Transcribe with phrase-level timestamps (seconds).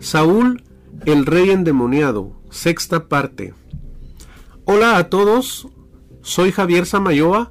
[0.00, 0.62] Saúl,
[1.06, 3.52] el rey endemoniado, sexta parte.
[4.64, 5.68] Hola a todos,
[6.22, 7.50] soy Javier Samayoa.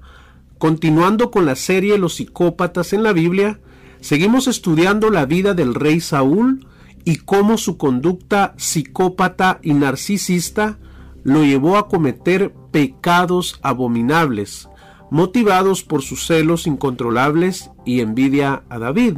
[0.57, 3.59] Continuando con la serie Los psicópatas en la Biblia,
[3.99, 6.65] seguimos estudiando la vida del rey Saúl
[7.03, 10.79] y cómo su conducta psicópata y narcisista
[11.23, 14.69] lo llevó a cometer pecados abominables,
[15.11, 19.17] motivados por sus celos incontrolables y envidia a David.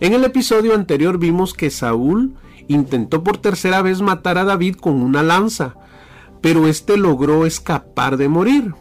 [0.00, 2.34] En el episodio anterior vimos que Saúl
[2.68, 5.76] intentó por tercera vez matar a David con una lanza,
[6.40, 8.74] pero éste logró escapar de morir.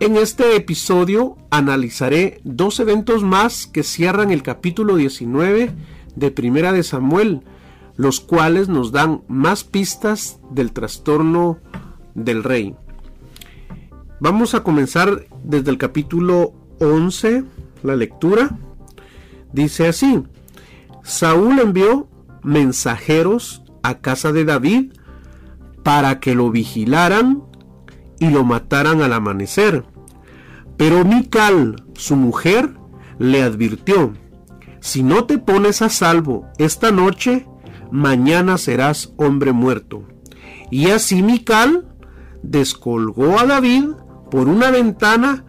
[0.00, 5.72] En este episodio analizaré dos eventos más que cierran el capítulo 19
[6.16, 7.42] de Primera de Samuel,
[7.96, 11.58] los cuales nos dan más pistas del trastorno
[12.14, 12.74] del rey.
[14.20, 17.44] Vamos a comenzar desde el capítulo 11,
[17.82, 18.56] la lectura.
[19.54, 20.24] Dice así,
[21.04, 22.08] Saúl envió
[22.42, 24.92] mensajeros a casa de David
[25.84, 27.44] para que lo vigilaran
[28.18, 29.84] y lo mataran al amanecer.
[30.76, 32.74] Pero Mical, su mujer,
[33.20, 34.14] le advirtió,
[34.80, 37.46] si no te pones a salvo esta noche,
[37.92, 40.02] mañana serás hombre muerto.
[40.72, 41.86] Y así Mical
[42.42, 43.84] descolgó a David
[44.32, 45.44] por una ventana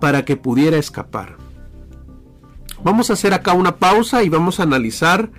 [0.00, 1.41] para que pudiera escapar.
[2.84, 5.30] Vamos a hacer acá una pausa y vamos a analizar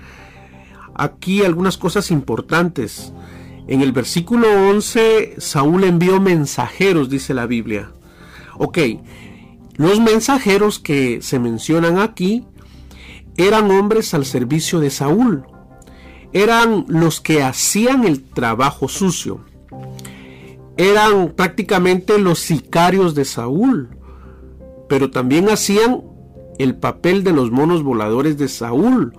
[0.95, 3.13] aquí algunas cosas importantes.
[3.67, 7.91] En el versículo 11, Saúl envió mensajeros, dice la Biblia.
[8.57, 8.77] Ok,
[9.75, 12.45] los mensajeros que se mencionan aquí
[13.35, 15.45] eran hombres al servicio de Saúl.
[16.31, 19.41] Eran los que hacían el trabajo sucio.
[20.77, 23.89] Eran prácticamente los sicarios de Saúl.
[24.89, 26.01] Pero también hacían
[26.59, 29.13] el papel de los monos voladores de Saúl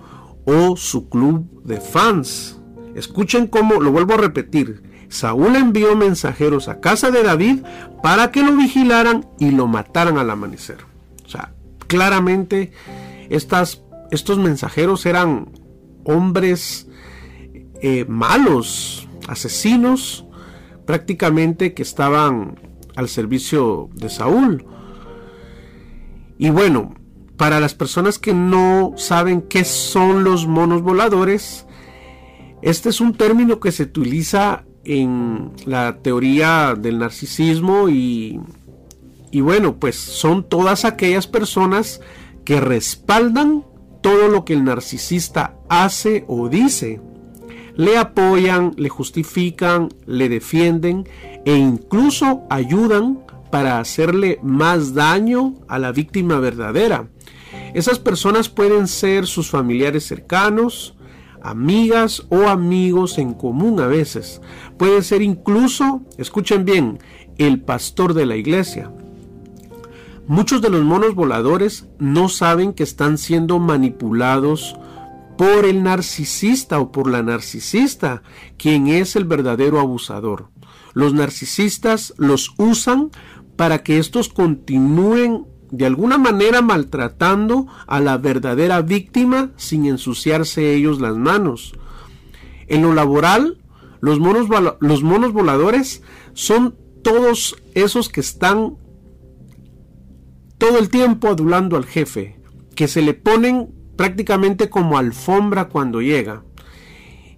[0.45, 2.59] o su club de fans.
[2.95, 7.59] Escuchen cómo, lo vuelvo a repetir, Saúl envió mensajeros a casa de David
[8.01, 10.77] para que lo vigilaran y lo mataran al amanecer.
[11.25, 11.53] O sea,
[11.87, 12.71] claramente
[13.29, 15.51] estas, estos mensajeros eran
[16.03, 16.87] hombres
[17.81, 20.25] eh, malos, asesinos,
[20.85, 22.59] prácticamente que estaban
[22.95, 24.65] al servicio de Saúl.
[26.37, 26.93] Y bueno,
[27.37, 31.65] para las personas que no saben qué son los monos voladores,
[32.61, 38.39] este es un término que se utiliza en la teoría del narcisismo y,
[39.31, 42.01] y bueno, pues son todas aquellas personas
[42.45, 43.65] que respaldan
[44.01, 47.01] todo lo que el narcisista hace o dice.
[47.75, 51.09] Le apoyan, le justifican, le defienden
[51.43, 53.19] e incluso ayudan
[53.51, 57.09] para hacerle más daño a la víctima verdadera.
[57.75, 60.95] Esas personas pueden ser sus familiares cercanos,
[61.41, 64.41] amigas o amigos en común a veces.
[64.77, 66.99] Puede ser incluso, escuchen bien,
[67.37, 68.93] el pastor de la iglesia.
[70.25, 74.77] Muchos de los monos voladores no saben que están siendo manipulados
[75.37, 78.23] por el narcisista o por la narcisista,
[78.55, 80.47] quien es el verdadero abusador.
[80.93, 83.11] Los narcisistas los usan
[83.57, 85.45] para que estos continúen
[85.77, 91.73] de alguna manera maltratando a la verdadera víctima sin ensuciarse ellos las manos.
[92.67, 93.61] En lo laboral,
[93.99, 94.47] los monos,
[94.79, 96.01] los monos voladores
[96.33, 98.77] son todos esos que están
[100.57, 102.39] todo el tiempo adulando al jefe,
[102.75, 106.43] que se le ponen prácticamente como alfombra cuando llega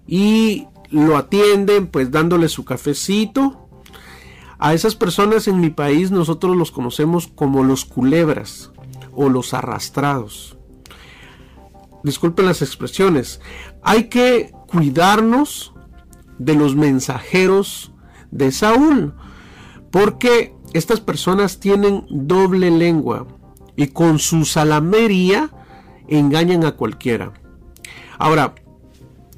[0.06, 3.67] y lo atienden pues dándole su cafecito
[4.58, 8.72] a esas personas en mi país nosotros los conocemos como los culebras
[9.12, 10.56] o los arrastrados.
[12.02, 13.40] Disculpen las expresiones.
[13.82, 15.74] Hay que cuidarnos
[16.38, 17.92] de los mensajeros
[18.30, 19.14] de Saúl,
[19.90, 23.26] porque estas personas tienen doble lengua
[23.76, 25.50] y con su salamería
[26.08, 27.32] engañan a cualquiera.
[28.18, 28.54] Ahora,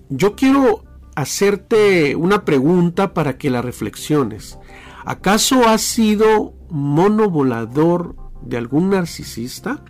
[0.09, 0.85] yo quiero
[1.15, 4.59] hacerte una pregunta para que la reflexiones.
[5.05, 9.83] ¿Acaso has sido mono volador de algún narcisista?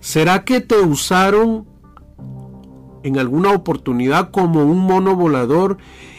[0.00, 1.66] ¿Será que te usaron
[3.02, 5.78] en alguna oportunidad como un mono volador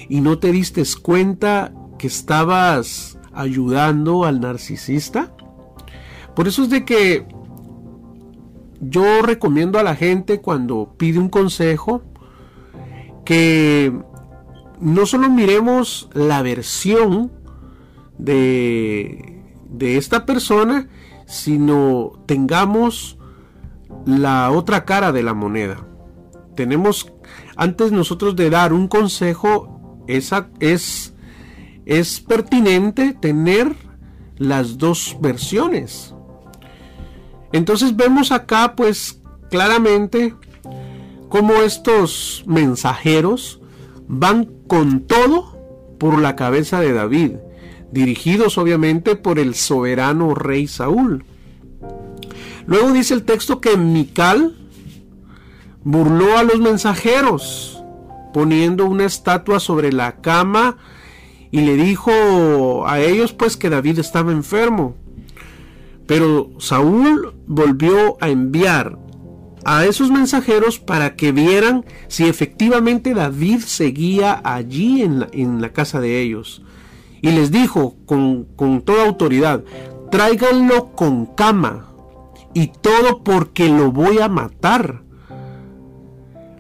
[0.09, 5.33] y no te diste cuenta que estabas ayudando al narcisista?
[6.35, 7.27] Por eso es de que
[8.79, 12.01] yo recomiendo a la gente cuando pide un consejo
[13.23, 13.93] que
[14.79, 17.31] no solo miremos la versión
[18.21, 20.88] de, de esta persona,
[21.25, 23.18] sino tengamos
[24.06, 25.85] la otra cara de la moneda.
[26.56, 27.12] Tenemos
[27.56, 31.13] antes nosotros de dar un consejo, es, es,
[31.85, 33.75] es pertinente tener
[34.38, 36.15] las dos versiones.
[37.51, 40.35] Entonces vemos acá pues claramente
[41.29, 43.62] cómo estos mensajeros
[44.07, 45.57] van con todo
[46.00, 47.33] por la cabeza de David,
[47.91, 51.25] dirigidos obviamente por el soberano rey Saúl.
[52.65, 54.55] Luego dice el texto que Mical
[55.83, 57.83] burló a los mensajeros,
[58.33, 60.77] poniendo una estatua sobre la cama
[61.49, 64.95] y le dijo a ellos pues que David estaba enfermo.
[66.07, 68.97] Pero Saúl volvió a enviar
[69.63, 75.71] a esos mensajeros para que vieran si efectivamente David seguía allí en la, en la
[75.71, 76.63] casa de ellos.
[77.21, 79.63] Y les dijo con, con toda autoridad,
[80.09, 81.88] tráiganlo con cama
[82.53, 85.03] y todo porque lo voy a matar.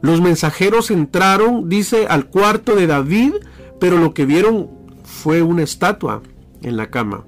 [0.01, 3.33] Los mensajeros entraron, dice, al cuarto de David,
[3.79, 4.69] pero lo que vieron
[5.03, 6.21] fue una estatua
[6.61, 7.25] en la cama.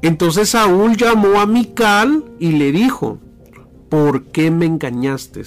[0.00, 3.18] Entonces Saúl llamó a Mical y le dijo,
[3.88, 5.42] ¿por qué me engañaste?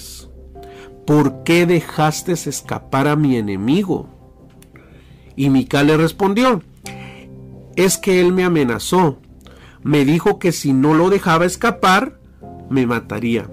[1.06, 4.08] ¿Por qué dejaste escapar a mi enemigo?
[5.36, 6.62] Y Mical le respondió,
[7.76, 9.18] es que él me amenazó,
[9.82, 12.20] me dijo que si no lo dejaba escapar,
[12.70, 13.48] me mataría.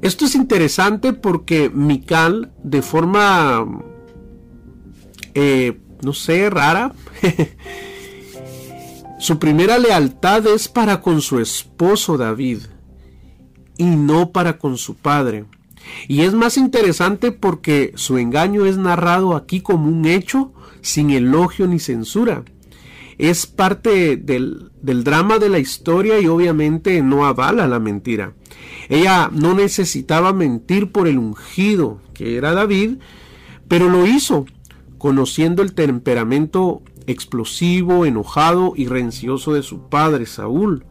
[0.00, 3.66] Esto es interesante porque Mical, de forma,
[5.34, 6.92] eh, no sé, rara,
[9.18, 12.60] su primera lealtad es para con su esposo David
[13.76, 15.46] y no para con su padre.
[16.06, 21.66] Y es más interesante porque su engaño es narrado aquí como un hecho sin elogio
[21.66, 22.44] ni censura.
[23.18, 28.34] Es parte del, drama de la historia y obviamente no avala la mentira.
[28.88, 32.98] Ella no necesitaba mentir por el ungido que era David,
[33.66, 34.46] pero lo hizo,
[34.98, 40.84] conociendo el temperamento explosivo, enojado y rencioso de su padre Saúl.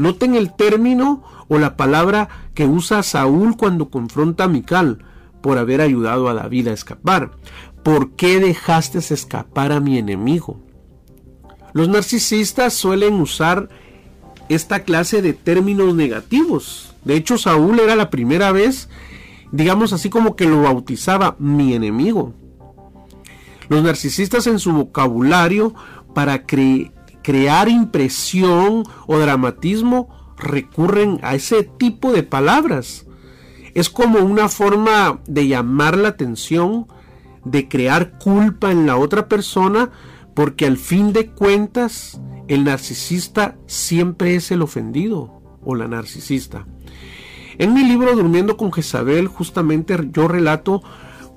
[0.00, 5.04] Noten el término o la palabra que usa Saúl cuando confronta a Mical
[5.42, 7.32] por haber ayudado a David a escapar.
[7.82, 10.58] ¿Por qué dejaste escapar a mi enemigo?
[11.74, 13.68] Los narcisistas suelen usar
[14.48, 16.94] esta clase de términos negativos.
[17.04, 18.88] De hecho, Saúl era la primera vez,
[19.52, 22.32] digamos así como que lo bautizaba mi enemigo.
[23.68, 25.74] Los narcisistas en su vocabulario
[26.14, 26.46] para
[27.22, 33.06] crear impresión o dramatismo recurren a ese tipo de palabras.
[33.74, 36.86] Es como una forma de llamar la atención,
[37.44, 39.90] de crear culpa en la otra persona,
[40.34, 46.66] porque al fin de cuentas el narcisista siempre es el ofendido o la narcisista.
[47.58, 50.82] En mi libro Durmiendo con Jezabel justamente yo relato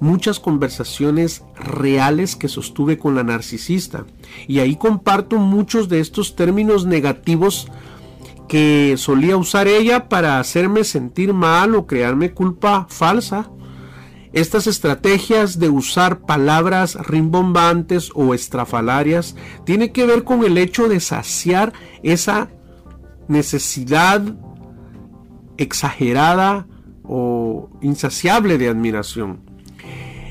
[0.03, 4.05] muchas conversaciones reales que sostuve con la narcisista
[4.47, 7.71] y ahí comparto muchos de estos términos negativos
[8.49, 13.49] que solía usar ella para hacerme sentir mal o crearme culpa falsa.
[14.33, 20.99] Estas estrategias de usar palabras rimbombantes o estrafalarias tiene que ver con el hecho de
[20.99, 21.71] saciar
[22.03, 22.49] esa
[23.29, 24.21] necesidad
[25.55, 26.67] exagerada
[27.03, 29.52] o insaciable de admiración.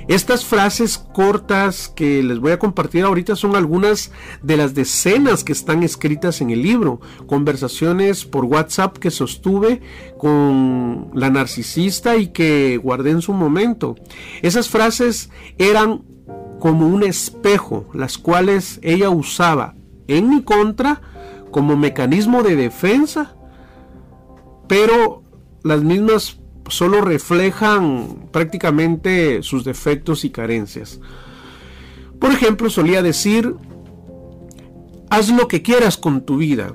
[0.08, 4.10] Estas frases cortas que les voy a compartir ahorita son algunas
[4.42, 9.80] de las decenas que están escritas en el libro, conversaciones por WhatsApp que sostuve
[10.18, 13.94] con la narcisista y que guardé en su momento.
[14.42, 16.02] Esas frases eran
[16.58, 19.74] como un espejo, las cuales ella usaba
[20.08, 21.00] en mi contra
[21.50, 23.36] como mecanismo de defensa,
[24.68, 25.22] pero
[25.62, 26.41] las mismas
[26.72, 31.00] solo reflejan prácticamente sus defectos y carencias.
[32.18, 33.54] Por ejemplo, solía decir,
[35.10, 36.74] haz lo que quieras con tu vida,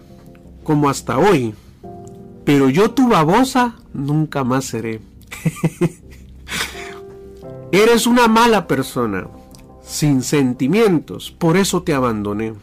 [0.64, 1.56] como hasta hoy,
[2.46, 5.02] pero yo tu babosa nunca más seré.
[7.72, 9.28] Eres una mala persona,
[9.82, 12.54] sin sentimientos, por eso te abandoné.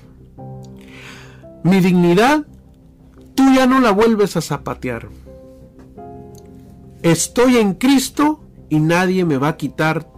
[1.64, 2.46] Mi dignidad,
[3.34, 5.08] tú ya no la vuelves a zapatear.
[7.04, 10.10] Estoy en Cristo y nadie me va a quitar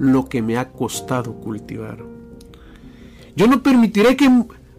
[0.00, 1.98] lo que me ha costado cultivar.
[3.36, 4.28] Yo no permitiré que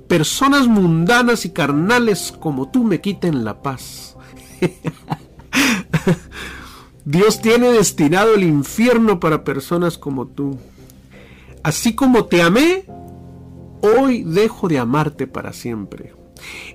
[0.09, 4.17] personas mundanas y carnales como tú me quiten la paz.
[7.05, 10.57] Dios tiene destinado el infierno para personas como tú.
[11.63, 12.83] Así como te amé,
[13.79, 16.13] hoy dejo de amarte para siempre.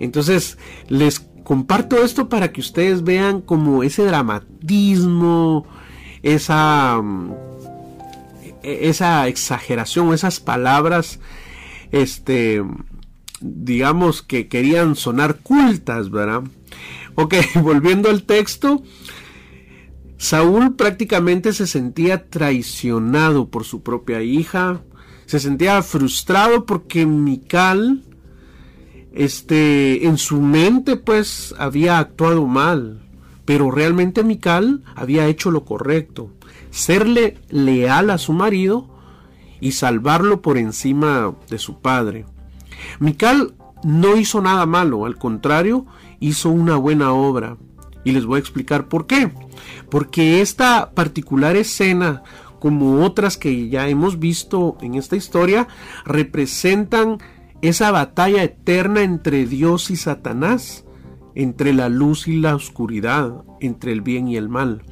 [0.00, 0.56] Entonces,
[0.88, 5.66] les comparto esto para que ustedes vean como ese dramatismo,
[6.22, 7.32] esa, mm,
[8.62, 11.20] esa exageración, esas palabras,
[11.90, 12.62] este,
[13.40, 16.42] digamos que querían sonar cultas, ¿verdad?
[17.14, 18.82] Ok, volviendo al texto,
[20.18, 24.82] Saúl prácticamente se sentía traicionado por su propia hija,
[25.24, 28.02] se sentía frustrado porque Mical,
[29.18, 33.00] este, en su mente pues había actuado mal,
[33.44, 36.30] pero realmente Mical había hecho lo correcto,
[36.70, 38.88] serle leal a su marido
[39.60, 42.26] y salvarlo por encima de su padre.
[43.00, 45.84] Mical no hizo nada malo, al contrario,
[46.20, 47.56] hizo una buena obra.
[48.04, 49.32] Y les voy a explicar por qué.
[49.90, 52.22] Porque esta particular escena,
[52.60, 55.66] como otras que ya hemos visto en esta historia,
[56.04, 57.18] representan
[57.62, 60.84] esa batalla eterna entre Dios y Satanás,
[61.34, 64.82] entre la luz y la oscuridad, entre el bien y el mal.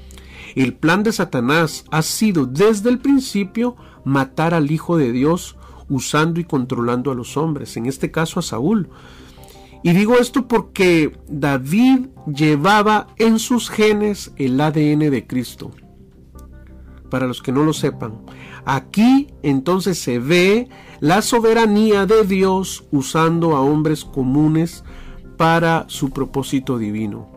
[0.54, 5.56] El plan de Satanás ha sido desde el principio matar al Hijo de Dios
[5.88, 8.88] usando y controlando a los hombres, en este caso a Saúl.
[9.82, 15.70] Y digo esto porque David llevaba en sus genes el ADN de Cristo.
[17.11, 18.14] Para los que no lo sepan,
[18.66, 20.68] aquí entonces se ve
[21.00, 24.85] la soberanía de Dios usando a hombres comunes
[25.38, 27.35] para su propósito divino.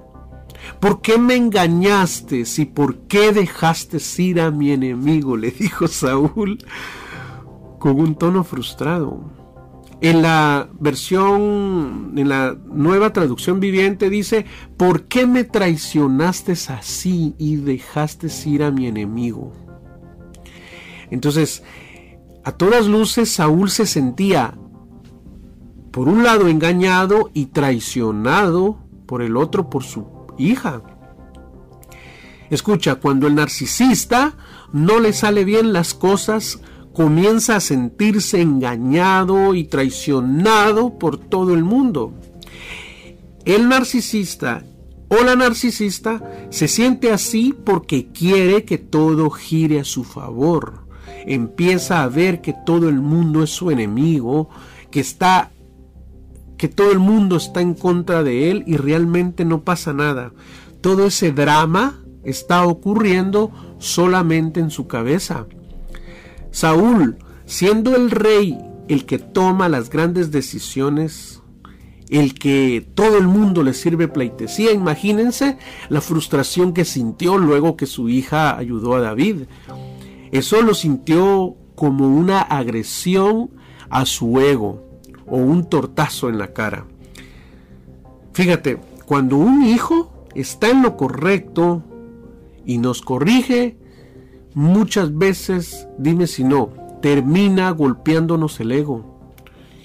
[0.79, 5.38] ¿Por qué me engañaste y por qué dejaste ir a mi enemigo?
[5.38, 6.57] le dijo Saúl
[7.79, 9.39] con un tono frustrado.
[10.01, 14.45] En la versión, en la nueva traducción viviente dice,
[14.77, 19.68] ¿por qué me traicionaste así y dejaste ir a mi enemigo?
[21.11, 21.63] Entonces,
[22.43, 24.57] a todas luces, Saúl se sentía,
[25.91, 30.05] por un lado, engañado y traicionado, por el otro, por su
[30.37, 30.81] hija.
[32.49, 34.35] Escucha, cuando el narcisista
[34.71, 36.61] no le sale bien las cosas,
[36.93, 42.13] comienza a sentirse engañado y traicionado por todo el mundo.
[43.45, 44.63] El narcisista
[45.07, 50.88] o la narcisista se siente así porque quiere que todo gire a su favor.
[51.25, 54.49] Empieza a ver que todo el mundo es su enemigo,
[54.91, 55.51] que está
[56.57, 60.33] que todo el mundo está en contra de él y realmente no pasa nada.
[60.81, 65.47] Todo ese drama está ocurriendo solamente en su cabeza.
[66.51, 68.57] Saúl, siendo el rey
[68.89, 71.41] el que toma las grandes decisiones,
[72.09, 75.57] el que todo el mundo le sirve pleitesía, imagínense
[75.89, 79.43] la frustración que sintió luego que su hija ayudó a David.
[80.31, 83.51] Eso lo sintió como una agresión
[83.89, 84.83] a su ego
[85.25, 86.86] o un tortazo en la cara.
[88.33, 91.83] Fíjate, cuando un hijo está en lo correcto
[92.65, 93.77] y nos corrige,
[94.53, 99.19] muchas veces, dime si no, termina golpeándonos el ego.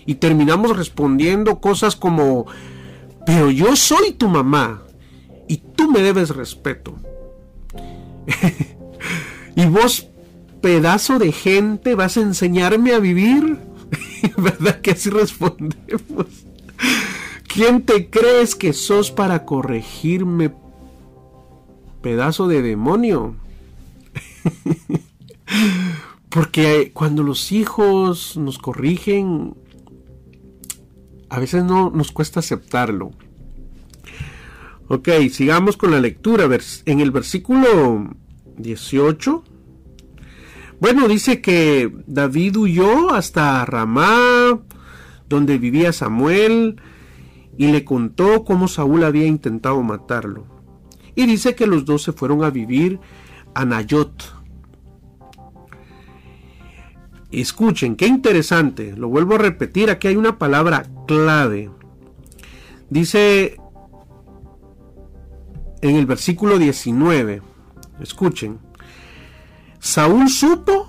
[0.06, 2.46] Y terminamos respondiendo cosas como,
[3.24, 4.82] pero yo soy tu mamá
[5.48, 6.94] y tú me debes respeto.
[9.56, 10.10] y vos,
[10.64, 13.58] pedazo de gente, vas a enseñarme a vivir.
[14.38, 16.26] ¿Verdad que así respondemos?
[17.46, 20.54] ¿Quién te crees que sos para corregirme,
[22.00, 23.36] pedazo de demonio?
[26.30, 29.54] Porque cuando los hijos nos corrigen,
[31.28, 33.10] a veces no nos cuesta aceptarlo.
[34.88, 36.48] Ok, sigamos con la lectura.
[36.86, 38.14] En el versículo
[38.56, 39.44] 18.
[40.84, 44.60] Bueno, dice que David huyó hasta Ramá,
[45.30, 46.78] donde vivía Samuel,
[47.56, 50.44] y le contó cómo Saúl había intentado matarlo.
[51.14, 53.00] Y dice que los dos se fueron a vivir
[53.54, 54.34] a Nayot,
[57.32, 58.94] Escuchen, qué interesante.
[58.94, 61.70] Lo vuelvo a repetir, aquí hay una palabra clave.
[62.90, 63.56] Dice
[65.80, 67.40] en el versículo 19,
[68.02, 68.58] escuchen,
[69.84, 70.88] Saúl supo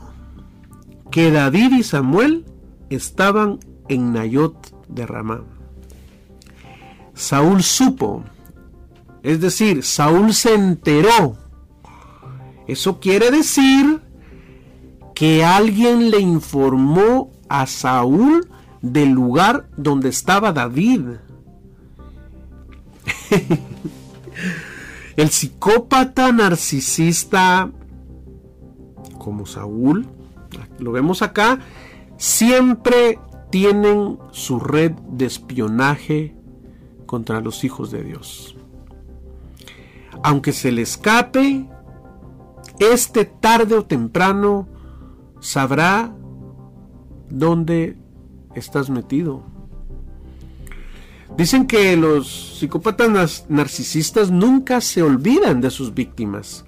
[1.11, 2.45] que David y Samuel
[2.89, 3.59] estaban
[3.89, 5.43] en Nayot de Ramá.
[7.13, 8.23] Saúl supo,
[9.21, 11.35] es decir, Saúl se enteró.
[12.67, 14.01] Eso quiere decir
[15.13, 18.47] que alguien le informó a Saúl
[18.81, 21.01] del lugar donde estaba David.
[25.17, 27.71] El psicópata narcisista
[29.25, 30.05] como Saúl,
[30.77, 31.58] lo vemos acá,
[32.15, 33.17] siempre
[33.50, 36.36] tienen su red de espionaje
[37.08, 38.55] contra los hijos de Dios.
[40.24, 41.67] Aunque se le escape,
[42.79, 44.67] este tarde o temprano
[45.39, 46.15] sabrá
[47.27, 47.98] dónde
[48.53, 49.44] estás metido.
[51.36, 56.63] Dicen que los psicópatas narcisistas nunca se olvidan de sus víctimas.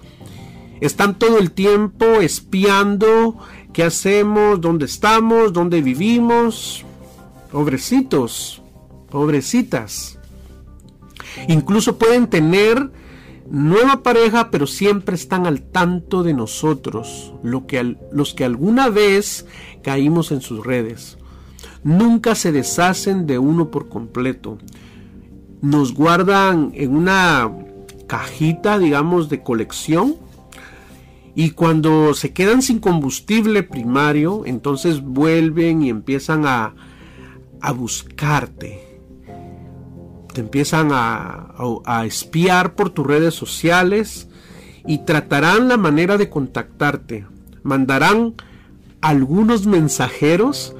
[0.80, 3.38] Están todo el tiempo espiando
[3.72, 6.84] qué hacemos, dónde estamos, dónde vivimos.
[7.50, 8.62] Pobrecitos,
[9.10, 10.18] pobrecitas.
[11.48, 12.90] Incluso pueden tener
[13.50, 19.46] nueva pareja, pero siempre están al tanto de nosotros, lo que, los que alguna vez
[19.82, 21.18] caímos en sus redes.
[21.84, 24.58] Nunca se deshacen de uno por completo.
[25.62, 27.50] Nos guardan en una
[28.06, 30.16] cajita, digamos, de colección.
[31.38, 36.74] Y cuando se quedan sin combustible primario, entonces vuelven y empiezan a,
[37.60, 38.88] a buscarte
[40.38, 44.28] te empiezan a, espiar por tus redes sociales
[44.86, 47.26] y tratarán la manera de contactarte.
[47.64, 48.34] Mandarán
[49.00, 50.76] algunos mensajeros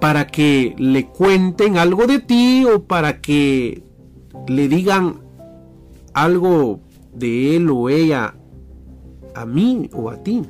[0.00, 3.82] para que le cuenten algo de ti o para que
[4.46, 5.16] le digan
[6.14, 6.78] algo
[7.12, 8.36] de él o ella
[9.34, 10.42] a mí o a ti.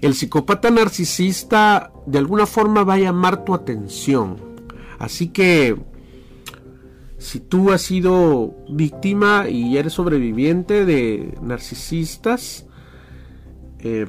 [0.00, 4.36] El psicópata narcisista de alguna forma va a llamar tu atención.
[4.98, 5.76] Así que
[7.18, 12.66] si tú has sido víctima y eres sobreviviente de narcisistas,
[13.78, 14.06] eh,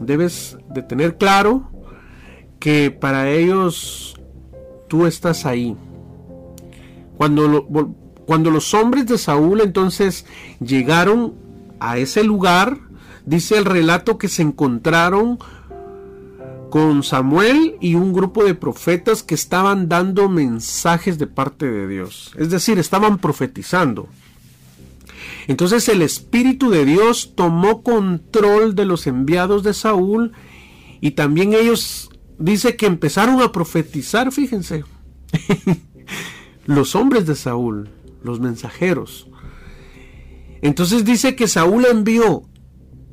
[0.00, 1.68] debes de tener claro
[2.60, 4.14] que para ellos
[4.86, 5.76] tú estás ahí.
[7.16, 7.66] Cuando,
[8.24, 10.24] cuando los hombres de Saúl entonces
[10.60, 11.34] llegaron
[11.80, 12.78] a ese lugar,
[13.26, 15.38] dice el relato que se encontraron
[16.70, 22.32] con Samuel y un grupo de profetas que estaban dando mensajes de parte de Dios.
[22.36, 24.08] Es decir, estaban profetizando.
[25.46, 30.32] Entonces el Espíritu de Dios tomó control de los enviados de Saúl
[31.00, 34.84] y también ellos dice que empezaron a profetizar, fíjense.
[36.66, 37.88] los hombres de Saúl,
[38.22, 39.28] los mensajeros.
[40.62, 42.42] Entonces dice que Saúl envió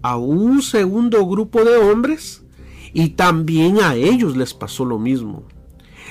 [0.02, 2.44] a un segundo grupo de hombres
[2.94, 5.44] y también a ellos les pasó lo mismo.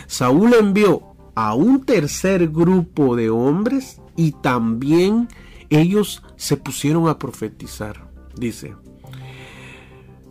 [0.07, 5.29] Saúl envió a un tercer grupo de hombres y también
[5.71, 8.75] ellos se pusieron a profetizar, dice.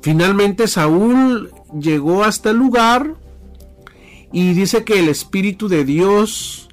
[0.02, 3.16] Finalmente Saúl llegó hasta el lugar
[4.32, 6.70] y dice que el Espíritu de Dios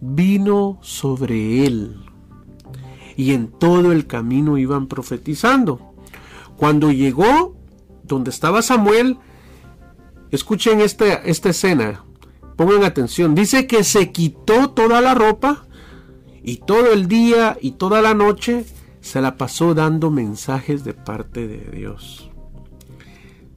[0.00, 2.09] vino sobre él.
[3.20, 5.92] Y en todo el camino iban profetizando.
[6.56, 7.54] Cuando llegó
[8.02, 9.18] donde estaba Samuel,
[10.30, 12.02] escuchen esta, esta escena,
[12.56, 15.66] pongan atención, dice que se quitó toda la ropa
[16.42, 18.64] y todo el día y toda la noche
[19.02, 22.30] se la pasó dando mensajes de parte de Dios.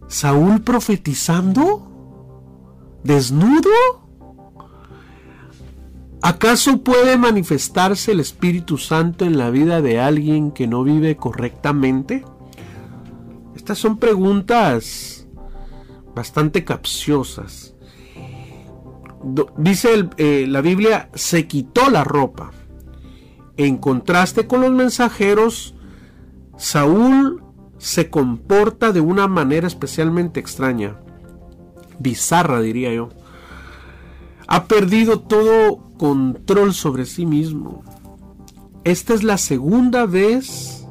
[0.10, 1.90] Saúl profetizando,
[3.06, 4.03] desnudo.
[6.26, 12.24] ¿Acaso puede manifestarse el Espíritu Santo en la vida de alguien que no vive correctamente?
[13.58, 15.28] Estas son preguntas
[16.16, 17.76] bastante capciosas.
[19.58, 22.52] Dice eh, la Biblia, se quitó la ropa.
[23.58, 25.76] En contraste con los mensajeros,
[26.56, 27.44] Saúl
[27.78, 30.96] se comporta de una manera especialmente extraña,
[32.00, 33.10] bizarra diría yo.
[34.48, 37.84] Ha perdido todo control sobre sí mismo.
[38.84, 40.86] Esta es la segunda vez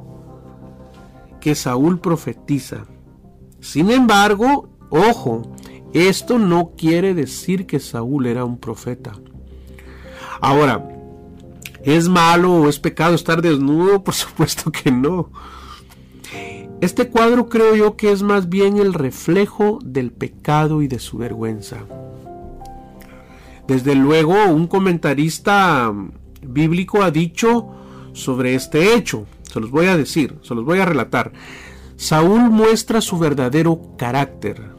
[1.41, 2.87] que Saúl profetiza.
[3.61, 5.43] Sin embargo, ojo,
[5.93, 9.13] esto no quiere decir que Saúl era un profeta.
[10.41, 10.89] Ahora,
[11.83, 14.03] ¿es malo o es pecado estar desnudo?
[14.05, 15.31] Por supuesto que no.
[16.81, 21.19] Este cuadro creo yo que es más bien el reflejo del pecado y de su
[21.19, 21.85] vergüenza.
[23.67, 25.93] Desde luego, un comentarista
[26.43, 27.69] bíblico ha dicho
[28.13, 29.27] sobre este hecho.
[29.43, 31.33] Se los voy a decir, se los voy a relatar.
[31.97, 34.73] Saúl muestra su verdadero carácter.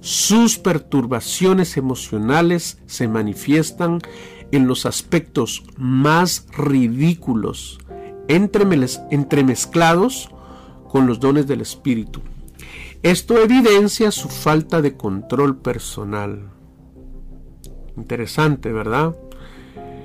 [0.00, 4.00] Sus perturbaciones emocionales se manifiestan
[4.52, 7.78] en los aspectos más ridículos,
[8.28, 10.30] entremezclados
[10.88, 12.22] con los dones del Espíritu.
[13.02, 16.50] Esto evidencia su falta de control personal.
[17.98, 19.16] Interesante, ¿verdad?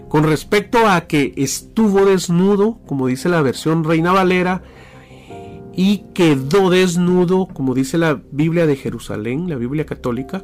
[0.09, 4.63] Con respecto a que estuvo desnudo, como dice la versión Reina Valera,
[5.75, 10.43] y quedó desnudo, como dice la Biblia de Jerusalén, la Biblia católica,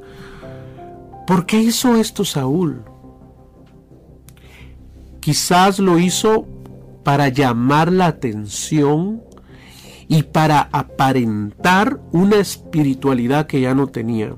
[1.27, 2.81] ¿por qué hizo esto Saúl?
[5.19, 6.47] Quizás lo hizo
[7.03, 9.21] para llamar la atención
[10.07, 14.33] y para aparentar una espiritualidad que ya no tenía.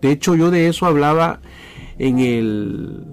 [0.00, 1.40] De hecho, yo de eso hablaba
[1.98, 3.04] en el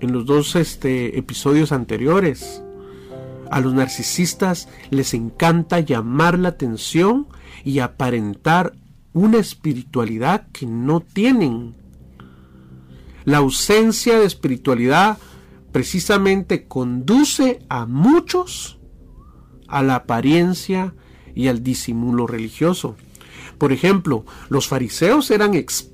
[0.00, 2.62] en los dos este, episodios anteriores.
[3.50, 7.26] A los narcisistas les encanta llamar la atención
[7.64, 8.74] y aparentar
[9.12, 11.74] una espiritualidad que no tienen.
[13.24, 15.18] La ausencia de espiritualidad
[15.72, 18.78] precisamente conduce a muchos
[19.68, 20.94] a la apariencia
[21.34, 22.96] y al disimulo religioso.
[23.56, 25.93] Por ejemplo, los fariseos eran expertos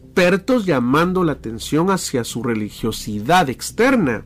[0.64, 4.24] llamando la atención hacia su religiosidad externa,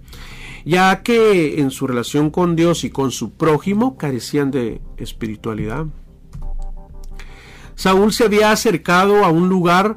[0.64, 5.86] ya que en su relación con Dios y con su prójimo carecían de espiritualidad.
[7.74, 9.96] Saúl se había acercado a un lugar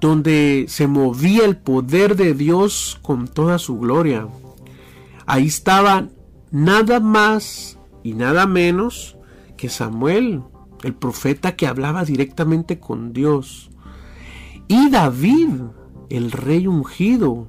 [0.00, 4.26] donde se movía el poder de Dios con toda su gloria.
[5.26, 6.08] Ahí estaba
[6.50, 9.16] nada más y nada menos
[9.56, 10.42] que Samuel,
[10.82, 13.70] el profeta que hablaba directamente con Dios.
[14.68, 15.48] Y David,
[16.08, 17.48] el rey ungido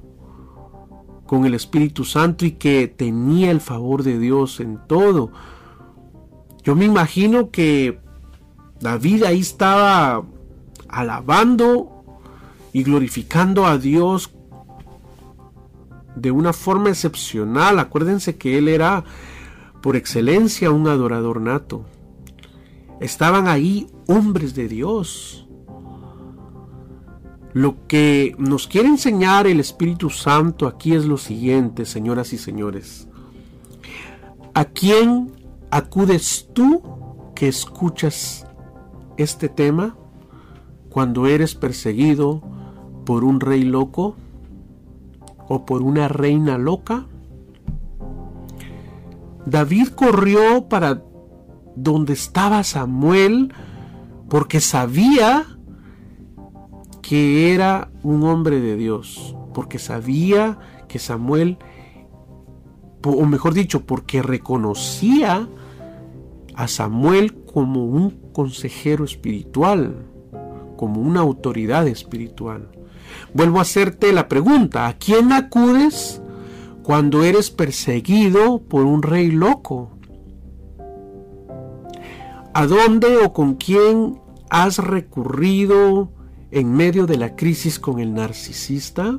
[1.26, 5.32] con el Espíritu Santo y que tenía el favor de Dios en todo.
[6.62, 8.00] Yo me imagino que
[8.80, 10.24] David ahí estaba
[10.88, 12.04] alabando
[12.72, 14.32] y glorificando a Dios
[16.14, 17.78] de una forma excepcional.
[17.78, 19.04] Acuérdense que él era
[19.82, 21.84] por excelencia un adorador nato.
[23.00, 25.45] Estaban ahí hombres de Dios.
[27.56, 33.08] Lo que nos quiere enseñar el Espíritu Santo aquí es lo siguiente, señoras y señores.
[34.52, 35.32] ¿A quién
[35.70, 36.82] acudes tú
[37.34, 38.46] que escuchas
[39.16, 39.96] este tema
[40.90, 42.42] cuando eres perseguido
[43.06, 44.16] por un rey loco
[45.48, 47.06] o por una reina loca?
[49.46, 51.02] David corrió para
[51.74, 53.54] donde estaba Samuel
[54.28, 55.55] porque sabía
[57.08, 61.56] que era un hombre de Dios, porque sabía que Samuel,
[63.04, 65.48] o mejor dicho, porque reconocía
[66.56, 70.04] a Samuel como un consejero espiritual,
[70.76, 72.72] como una autoridad espiritual.
[73.32, 76.20] Vuelvo a hacerte la pregunta, ¿a quién acudes
[76.82, 79.92] cuando eres perseguido por un rey loco?
[82.52, 84.18] ¿A dónde o con quién
[84.50, 86.15] has recurrido
[86.56, 89.18] en medio de la crisis con el narcisista?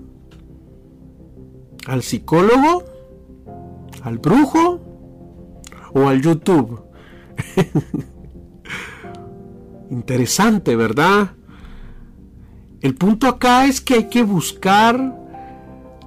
[1.85, 2.83] ¿Al psicólogo?
[4.01, 4.81] ¿Al brujo?
[5.93, 6.81] ¿O al YouTube?
[9.91, 11.33] Interesante, ¿verdad?
[12.81, 15.15] El punto acá es que hay que buscar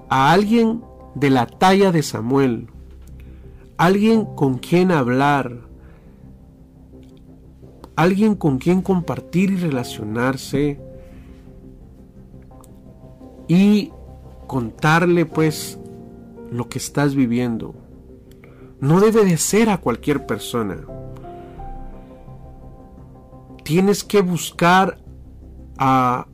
[0.08, 0.82] a alguien
[1.14, 2.66] de la talla de Samuel,
[3.76, 5.60] alguien con quien hablar,
[7.94, 10.89] alguien con quien compartir y relacionarse
[13.50, 13.90] y
[14.46, 15.76] contarle pues
[16.52, 17.74] lo que estás viviendo.
[18.78, 20.76] No debe de ser a cualquier persona.
[23.64, 24.98] Tienes que buscar
[25.78, 26.28] a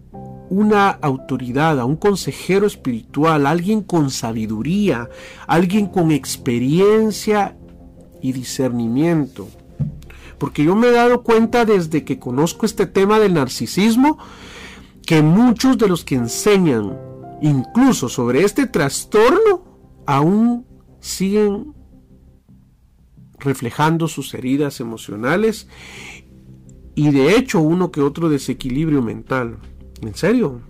[0.50, 5.08] una autoridad, a un consejero espiritual, alguien con sabiduría,
[5.46, 7.56] alguien con experiencia
[8.20, 9.48] y discernimiento.
[10.36, 14.18] Porque yo me he dado cuenta desde que conozco este tema del narcisismo,
[15.06, 16.98] que muchos de los que enseñan
[17.40, 20.66] incluso sobre este trastorno aún
[21.00, 21.72] siguen
[23.38, 25.68] reflejando sus heridas emocionales
[26.94, 29.58] y de hecho uno que otro desequilibrio mental.
[30.02, 30.60] En serio.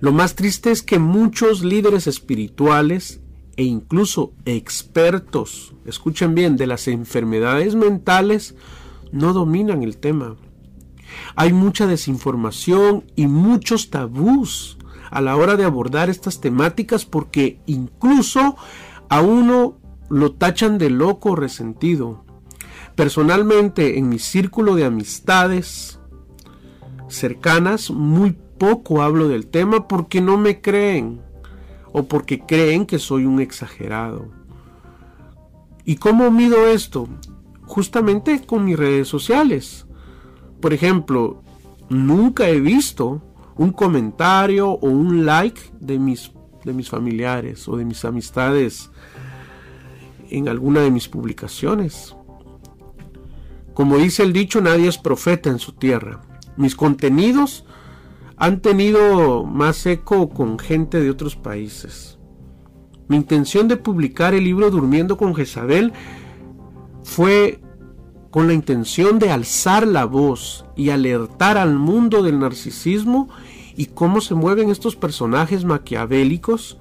[0.00, 3.20] Lo más triste es que muchos líderes espirituales
[3.56, 8.54] e incluso expertos, escuchen bien, de las enfermedades mentales,
[9.12, 10.36] no dominan el tema.
[11.36, 14.78] Hay mucha desinformación y muchos tabús
[15.10, 18.56] a la hora de abordar estas temáticas porque incluso
[19.08, 22.24] a uno lo tachan de loco o resentido.
[22.94, 25.98] Personalmente, en mi círculo de amistades,
[27.08, 31.20] cercanas muy poco hablo del tema porque no me creen
[31.92, 34.30] o porque creen que soy un exagerado.
[35.84, 37.08] ¿Y cómo mido esto?
[37.62, 39.86] Justamente con mis redes sociales.
[40.62, 41.42] Por ejemplo,
[41.90, 43.20] nunca he visto
[43.56, 46.32] un comentario o un like de mis,
[46.64, 48.90] de mis familiares o de mis amistades
[50.30, 52.16] en alguna de mis publicaciones.
[53.74, 56.22] Como dice el dicho, nadie es profeta en su tierra
[56.56, 57.64] mis contenidos
[58.36, 62.18] han tenido más eco con gente de otros países.
[63.08, 65.92] Mi intención de publicar el libro Durmiendo con Jezabel
[67.04, 67.60] fue
[68.32, 73.28] con la intención de alzar la voz y alertar al mundo del narcisismo
[73.76, 76.78] y cómo se mueven estos personajes maquiavélicos,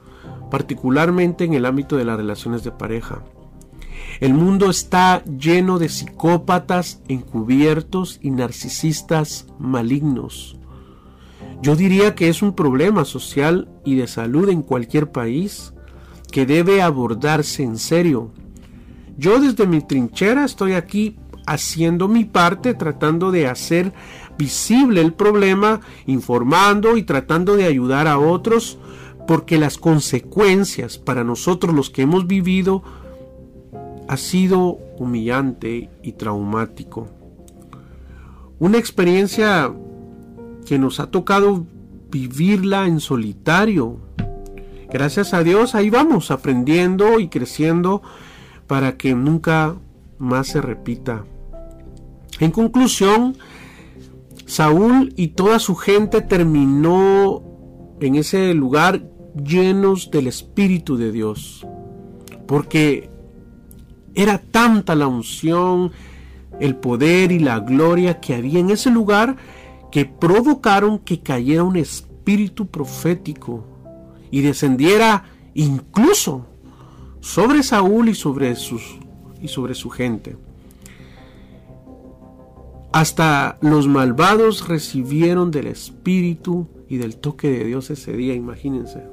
[0.49, 3.25] particularmente en el ámbito de las relaciones de pareja.
[4.21, 10.57] El mundo está lleno de psicópatas encubiertos y narcisistas malignos.
[11.61, 15.73] Yo diría que es un problema social y de salud en cualquier país
[16.31, 18.31] que debe abordarse en serio.
[19.17, 23.93] Yo desde mi trinchera estoy aquí haciendo mi parte, tratando de hacer
[24.38, 28.77] visible el problema, informando y tratando de ayudar a otros,
[29.27, 32.84] porque las consecuencias para nosotros los que hemos vivido
[34.08, 37.08] ha sido humillante y traumático.
[38.60, 39.71] Una experiencia
[40.65, 41.65] que nos ha tocado
[42.12, 43.97] vivirla en solitario.
[44.91, 48.01] Gracias a Dios ahí vamos aprendiendo y creciendo
[48.67, 49.75] para que nunca
[50.21, 51.25] más se repita.
[52.39, 53.38] En conclusión,
[54.45, 57.43] Saúl y toda su gente terminó
[57.99, 59.03] en ese lugar
[59.36, 61.65] llenos del Espíritu de Dios,
[62.47, 63.10] porque
[64.13, 65.91] era tanta la unción,
[66.60, 69.38] el poder y la gloria que había en ese lugar
[69.91, 73.65] que provocaron que cayera un espíritu profético
[74.31, 76.45] y descendiera incluso
[77.19, 78.97] sobre Saúl y sobre, sus,
[79.41, 80.38] y sobre su gente.
[82.91, 89.04] Hasta los malvados recibieron del Espíritu y del toque de Dios ese día, imagínense.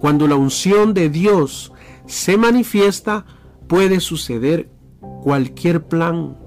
[0.00, 1.72] Cuando la unción de Dios
[2.06, 3.26] se manifiesta,
[3.68, 4.70] puede suceder
[5.22, 6.38] cualquier plan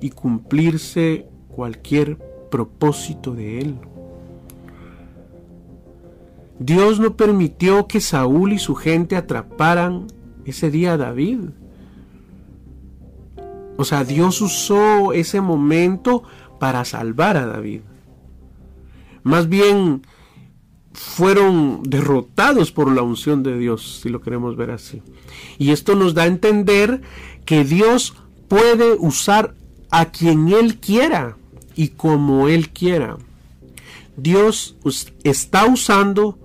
[0.00, 2.16] y cumplirse cualquier
[2.50, 3.74] propósito de él.
[6.60, 10.06] Dios no permitió que Saúl y su gente atraparan
[10.50, 11.40] ese día David.
[13.76, 16.22] O sea, Dios usó ese momento
[16.58, 17.80] para salvar a David.
[19.22, 20.02] Más bien
[20.92, 25.02] fueron derrotados por la unción de Dios, si lo queremos ver así.
[25.58, 27.00] Y esto nos da a entender
[27.46, 28.14] que Dios
[28.48, 29.54] puede usar
[29.90, 31.36] a quien Él quiera
[31.74, 33.16] y como Él quiera.
[34.16, 34.76] Dios
[35.24, 36.39] está usando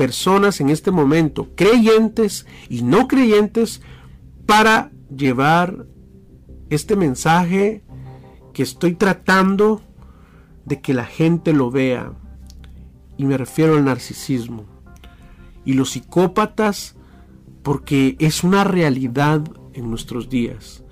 [0.00, 3.82] personas en este momento, creyentes y no creyentes,
[4.46, 5.84] para llevar
[6.70, 7.84] este mensaje
[8.54, 9.82] que estoy tratando
[10.64, 12.14] de que la gente lo vea
[13.18, 14.64] y me refiero al narcisismo.
[15.66, 16.96] Y los psicópatas
[17.62, 19.42] porque es una realidad
[19.74, 20.82] en nuestros días.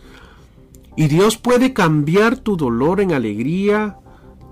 [0.96, 3.96] Y Dios puede cambiar tu dolor en alegría,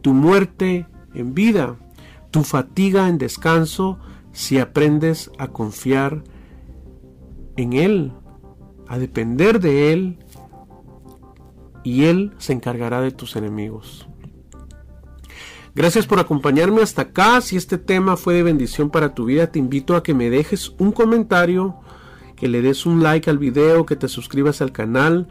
[0.00, 1.76] tu muerte en vida,
[2.30, 3.98] tu fatiga en descanso,
[4.36, 6.22] si aprendes a confiar
[7.56, 8.12] en Él,
[8.86, 10.18] a depender de Él,
[11.82, 14.06] y Él se encargará de tus enemigos.
[15.74, 17.40] Gracias por acompañarme hasta acá.
[17.40, 20.68] Si este tema fue de bendición para tu vida, te invito a que me dejes
[20.76, 21.76] un comentario,
[22.36, 25.26] que le des un like al video, que te suscribas al canal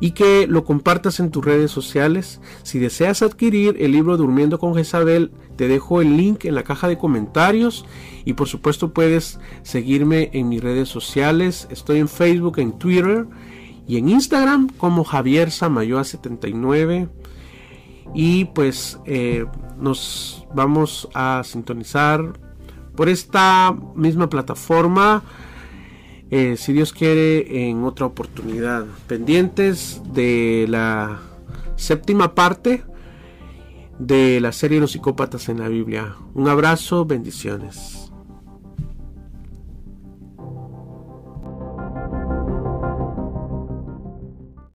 [0.00, 2.40] y que lo compartas en tus redes sociales.
[2.64, 6.88] Si deseas adquirir el libro Durmiendo con Jezabel, te dejo el link en la caja
[6.88, 7.86] de comentarios
[8.24, 11.68] y por supuesto puedes seguirme en mis redes sociales.
[11.70, 13.26] Estoy en Facebook, en Twitter
[13.86, 17.08] y en Instagram como Javier Samayoa 79
[18.14, 19.46] y pues eh,
[19.78, 22.32] nos vamos a sintonizar
[22.96, 25.22] por esta misma plataforma
[26.30, 28.84] eh, si Dios quiere en otra oportunidad.
[29.06, 31.20] Pendientes de la
[31.76, 32.84] séptima parte
[33.98, 36.16] de la serie Los psicópatas en la Biblia.
[36.34, 37.97] Un abrazo bendiciones